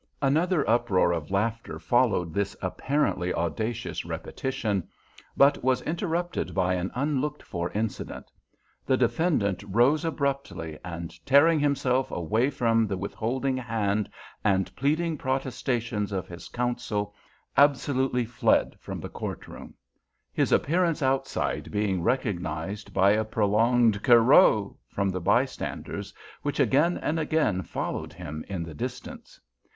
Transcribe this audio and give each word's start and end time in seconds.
Another 0.23 0.67
uproar 0.67 1.11
of 1.11 1.29
laughter 1.29 1.77
followed 1.77 2.33
this 2.33 2.57
apparently 2.59 3.31
audacious 3.35 4.03
repetition, 4.03 4.87
but 5.37 5.63
was 5.63 5.83
interrupted 5.83 6.55
by 6.55 6.73
an 6.73 6.89
unlooked 6.95 7.43
for 7.43 7.69
incident. 7.73 8.31
The 8.83 8.97
defendant 8.97 9.61
rose 9.67 10.03
abruptly, 10.03 10.79
and 10.83 11.23
tearing 11.23 11.59
himself 11.59 12.09
away 12.09 12.49
from 12.49 12.87
the 12.87 12.97
withholding 12.97 13.57
hand 13.57 14.09
and 14.43 14.75
pleading 14.75 15.19
protestations 15.19 16.11
of 16.11 16.27
his 16.27 16.47
counsel, 16.47 17.13
absolutely 17.55 18.25
fled 18.25 18.77
from 18.79 19.01
the 19.01 19.07
courtroom, 19.07 19.75
his 20.33 20.51
appearance 20.51 21.03
outside 21.03 21.69
being 21.69 22.01
recognized 22.01 22.91
by 22.91 23.11
a 23.11 23.23
prolonged 23.23 24.01
"Kerrow" 24.01 24.77
from 24.87 25.09
the 25.11 25.21
bystanders, 25.21 26.11
which 26.41 26.59
again 26.59 26.97
and 26.97 27.19
again 27.19 27.61
followed 27.61 28.13
him 28.13 28.43
in 28.49 28.63
the 28.63 28.73
distance. 28.73 29.39